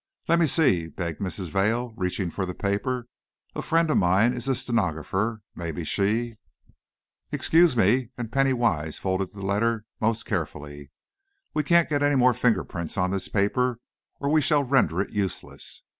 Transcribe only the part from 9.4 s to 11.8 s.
letter most carefully. "We